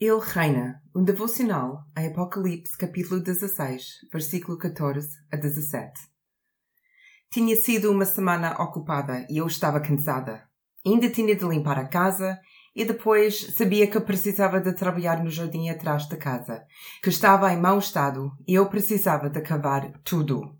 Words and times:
Ele 0.00 0.20
reina, 0.20 0.80
um 0.94 1.02
devocional 1.02 1.82
em 1.98 2.06
Apocalipse 2.06 2.78
capítulo 2.78 3.20
16, 3.20 4.06
versículo 4.12 4.56
14 4.56 5.08
a 5.28 5.36
17. 5.36 5.90
Tinha 7.32 7.56
sido 7.56 7.90
uma 7.90 8.04
semana 8.04 8.52
ocupada 8.62 9.26
e 9.28 9.38
eu 9.38 9.46
estava 9.48 9.80
cansada. 9.80 10.44
Ainda 10.86 11.10
tinha 11.10 11.34
de 11.34 11.44
limpar 11.44 11.80
a 11.80 11.88
casa 11.88 12.38
e 12.76 12.84
depois 12.84 13.52
sabia 13.56 13.88
que 13.88 13.96
eu 13.96 14.02
precisava 14.02 14.60
de 14.60 14.72
trabalhar 14.72 15.20
no 15.20 15.30
jardim 15.30 15.68
atrás 15.68 16.08
da 16.08 16.16
casa, 16.16 16.62
que 17.02 17.08
estava 17.08 17.52
em 17.52 17.60
mau 17.60 17.80
estado 17.80 18.30
e 18.46 18.54
eu 18.54 18.68
precisava 18.68 19.28
de 19.28 19.40
acabar 19.40 19.90
tudo. 20.04 20.56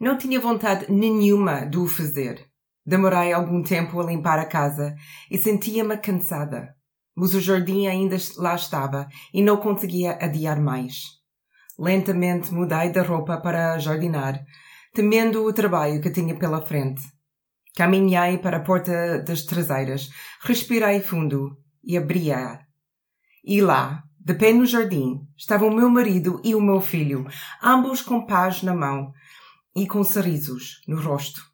Não 0.00 0.18
tinha 0.18 0.40
vontade 0.40 0.90
nenhuma 0.90 1.66
de 1.66 1.78
o 1.78 1.86
fazer. 1.86 2.44
Demorei 2.84 3.32
algum 3.32 3.62
tempo 3.62 4.00
a 4.00 4.04
limpar 4.04 4.40
a 4.40 4.44
casa 4.44 4.96
e 5.30 5.38
sentia-me 5.38 5.96
cansada 5.98 6.74
mas 7.16 7.34
o 7.34 7.40
jardim 7.40 7.86
ainda 7.86 8.16
lá 8.36 8.54
estava 8.54 9.08
e 9.32 9.42
não 9.42 9.56
conseguia 9.56 10.18
adiar 10.20 10.60
mais. 10.60 11.02
Lentamente 11.78 12.52
mudei 12.52 12.90
de 12.90 13.00
roupa 13.00 13.36
para 13.38 13.78
jardinar, 13.78 14.44
temendo 14.92 15.44
o 15.44 15.52
trabalho 15.52 16.00
que 16.00 16.10
tinha 16.10 16.36
pela 16.38 16.64
frente. 16.64 17.02
Caminhei 17.76 18.38
para 18.38 18.58
a 18.58 18.62
porta 18.62 19.20
das 19.20 19.42
traseiras, 19.42 20.08
respirei 20.42 21.00
fundo 21.00 21.58
e 21.82 21.96
abri-a. 21.96 22.60
E 23.44 23.60
lá, 23.60 24.04
de 24.18 24.34
pé 24.34 24.52
no 24.52 24.64
jardim, 24.64 25.26
estavam 25.36 25.68
o 25.68 25.74
meu 25.74 25.90
marido 25.90 26.40
e 26.44 26.54
o 26.54 26.60
meu 26.60 26.80
filho, 26.80 27.26
ambos 27.62 28.00
com 28.00 28.24
paz 28.24 28.62
na 28.62 28.74
mão 28.74 29.12
e 29.74 29.86
com 29.86 30.04
sorrisos 30.04 30.80
no 30.86 31.00
rosto. 31.00 31.53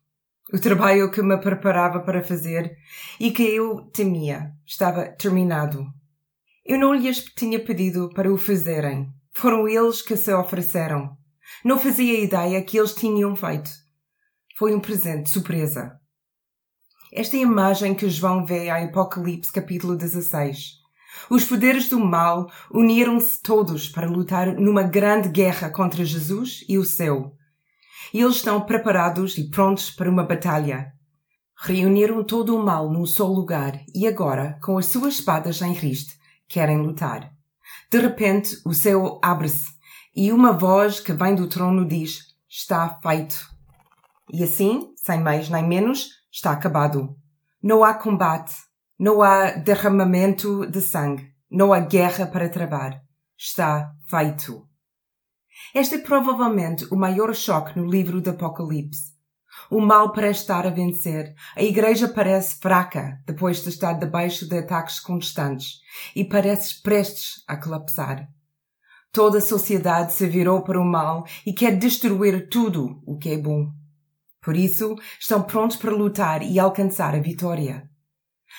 O 0.53 0.59
trabalho 0.59 1.13
que 1.13 1.23
me 1.23 1.39
preparava 1.39 2.01
para 2.01 2.25
fazer 2.25 2.77
e 3.21 3.31
que 3.31 3.43
eu 3.43 3.83
temia 3.93 4.53
estava 4.67 5.07
terminado. 5.07 5.87
Eu 6.67 6.77
não 6.77 6.93
lhes 6.93 7.25
tinha 7.25 7.61
pedido 7.61 8.11
para 8.13 8.33
o 8.33 8.37
fazerem. 8.37 9.09
Foram 9.33 9.69
eles 9.69 10.03
que 10.03 10.17
se 10.17 10.35
ofereceram. 10.35 11.17
Não 11.65 11.79
fazia 11.79 12.19
ideia 12.19 12.61
que 12.63 12.77
eles 12.77 12.93
tinham 12.93 13.37
feito. 13.37 13.71
Foi 14.59 14.75
um 14.75 14.81
presente 14.81 15.31
surpresa. 15.31 15.97
Esta 17.13 17.37
é 17.37 17.41
imagem 17.41 17.95
que 17.95 18.11
João 18.11 18.45
vê 18.45 18.67
em 18.67 18.87
Apocalipse 18.87 19.53
capítulo 19.53 19.97
16. 19.97 20.81
Os 21.31 21.45
poderes 21.45 21.89
do 21.89 22.01
mal 22.01 22.51
uniram-se 22.73 23.41
todos 23.41 23.89
para 23.89 24.11
lutar 24.11 24.53
numa 24.55 24.83
grande 24.83 25.29
guerra 25.29 25.71
contra 25.71 26.05
Jesus 26.05 26.65
e 26.69 26.77
o 26.77 26.85
céu 26.85 27.37
e 28.13 28.21
eles 28.21 28.37
estão 28.37 28.61
preparados 28.61 29.39
e 29.39 29.51
prontos 29.51 29.91
para 29.91 30.11
uma 30.11 30.25
batalha. 30.25 30.93
Reuniram 31.57 32.25
todo 32.25 32.57
o 32.57 32.65
mal 32.65 32.91
num 32.91 33.05
só 33.05 33.27
lugar 33.27 33.81
e 33.95 34.07
agora, 34.07 34.59
com 34.63 34.79
as 34.79 34.87
suas 34.87 35.15
espadas 35.15 35.61
em 35.61 35.73
riste, 35.73 36.19
querem 36.49 36.79
lutar. 36.79 37.33
De 37.91 37.99
repente, 37.99 38.61
o 38.65 38.73
céu 38.73 39.21
abre-se 39.23 39.71
e 40.15 40.33
uma 40.33 40.53
voz 40.53 41.01
que 41.01 41.13
vem 41.13 41.35
do 41.35 41.49
trono 41.49 41.87
diz: 41.87 42.35
Está 42.49 42.89
feito. 43.03 43.49
E 44.33 44.43
assim, 44.43 44.93
sem 44.97 45.21
mais 45.21 45.49
nem 45.49 45.67
menos, 45.67 46.09
está 46.33 46.53
acabado. 46.53 47.17
Não 47.63 47.85
há 47.85 47.95
combate, 47.95 48.55
não 48.99 49.23
há 49.23 49.51
derramamento 49.51 50.67
de 50.67 50.81
sangue, 50.81 51.31
não 51.51 51.73
há 51.73 51.81
guerra 51.81 52.27
para 52.27 52.49
travar. 52.49 53.03
Está 53.37 53.93
feito. 54.09 54.70
Este 55.75 55.97
é 55.97 55.99
provavelmente 55.99 56.87
o 56.91 56.97
maior 56.97 57.35
choque 57.35 57.79
no 57.79 57.87
livro 57.89 58.21
do 58.21 58.31
Apocalipse. 58.31 59.13
O 59.71 59.81
mal 59.81 60.13
parece 60.13 60.41
estar 60.41 60.67
a 60.67 60.71
vencer. 60.71 61.35
A 61.55 61.63
igreja 61.63 62.09
parece 62.09 62.59
fraca 62.59 63.21
depois 63.27 63.63
de 63.63 63.69
estar 63.69 63.93
debaixo 63.93 64.49
de 64.49 64.59
ataques 64.59 64.99
constantes 64.99 65.81
e 66.15 66.25
parece 66.25 66.83
prestes 66.83 67.45
a 67.47 67.57
colapsar. 67.57 68.29
Toda 69.13 69.39
a 69.39 69.43
sociedade 69.43 70.13
se 70.13 70.27
virou 70.27 70.63
para 70.63 70.81
o 70.81 70.85
mal 70.85 71.25
e 71.45 71.53
quer 71.53 71.77
destruir 71.77 72.49
tudo 72.49 73.03
o 73.07 73.19
que 73.19 73.31
é 73.31 73.39
bom. 73.39 73.71
Por 74.41 74.57
isso, 74.57 74.97
estão 75.19 75.43
prontos 75.43 75.77
para 75.77 75.91
lutar 75.91 76.43
e 76.43 76.59
alcançar 76.59 77.15
a 77.15 77.21
vitória. 77.21 77.89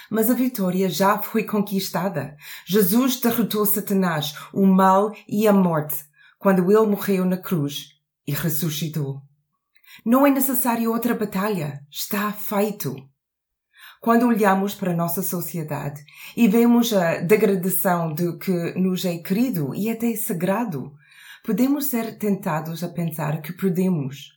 Mas 0.09 0.29
a 0.29 0.33
vitória 0.33 0.89
já 0.89 1.17
foi 1.17 1.43
conquistada. 1.43 2.35
Jesus 2.65 3.19
derrotou 3.19 3.65
Satanás, 3.65 4.33
o 4.53 4.65
mal 4.65 5.11
e 5.27 5.47
a 5.47 5.53
morte 5.53 6.10
quando 6.41 6.71
ele 6.71 6.87
morreu 6.87 7.23
na 7.23 7.37
cruz 7.37 7.99
e 8.25 8.31
ressuscitou. 8.31 9.21
Não 10.03 10.25
é 10.25 10.31
necessário 10.31 10.91
outra 10.91 11.13
batalha. 11.13 11.85
Está 11.91 12.31
feito. 12.33 12.95
Quando 14.01 14.25
olhamos 14.25 14.73
para 14.73 14.91
a 14.91 14.95
nossa 14.95 15.21
sociedade 15.21 16.03
e 16.35 16.47
vemos 16.47 16.91
a 16.93 17.17
degradação 17.17 18.11
do 18.11 18.39
que 18.39 18.51
nos 18.73 19.05
é 19.05 19.19
querido 19.19 19.75
e 19.75 19.87
até 19.87 20.15
sagrado, 20.15 20.91
podemos 21.45 21.85
ser 21.85 22.17
tentados 22.17 22.83
a 22.83 22.89
pensar 22.89 23.39
que 23.43 23.53
perdemos. 23.53 24.31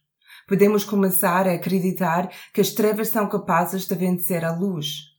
Podemos 0.46 0.84
começar 0.84 1.48
a 1.48 1.54
acreditar 1.54 2.30
que 2.52 2.60
as 2.60 2.72
trevas 2.72 3.08
são 3.08 3.26
capazes 3.30 3.86
de 3.86 3.94
vencer 3.94 4.44
a 4.44 4.54
luz. 4.54 5.14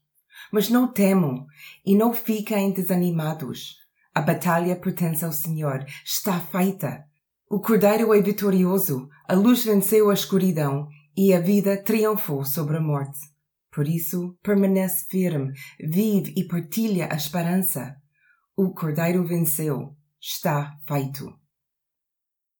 Mas 0.52 0.70
não 0.70 0.86
temam 0.86 1.46
e 1.84 1.96
não 1.96 2.12
fiquem 2.12 2.70
desanimados. 2.70 3.85
A 4.16 4.22
batalha 4.22 4.74
pertence 4.74 5.22
ao 5.26 5.30
Senhor. 5.30 5.84
Está 6.02 6.40
feita. 6.40 7.04
O 7.50 7.60
Cordeiro 7.60 8.14
é 8.14 8.22
vitorioso. 8.22 9.10
A 9.28 9.34
luz 9.34 9.62
venceu 9.62 10.08
a 10.08 10.14
escuridão 10.14 10.88
e 11.14 11.34
a 11.34 11.38
vida 11.38 11.76
triunfou 11.76 12.42
sobre 12.42 12.78
a 12.78 12.80
morte. 12.80 13.18
Por 13.70 13.86
isso, 13.86 14.34
permanece 14.42 15.04
firme, 15.10 15.52
vive 15.78 16.32
e 16.34 16.44
partilha 16.44 17.10
a 17.12 17.14
esperança. 17.14 17.94
O 18.56 18.72
Cordeiro 18.72 19.22
venceu. 19.22 19.94
Está 20.18 20.74
feito. 20.88 21.38